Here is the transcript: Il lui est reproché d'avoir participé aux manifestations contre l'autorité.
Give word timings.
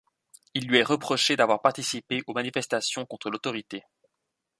Il 0.55 0.67
lui 0.67 0.79
est 0.79 0.83
reproché 0.83 1.35
d'avoir 1.35 1.61
participé 1.61 2.23
aux 2.25 2.33
manifestations 2.33 3.05
contre 3.05 3.29
l'autorité. 3.29 3.83